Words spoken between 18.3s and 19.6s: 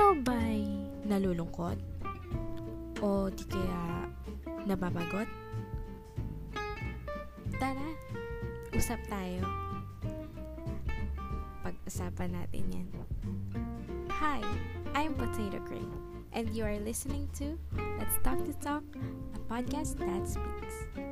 to Talk, a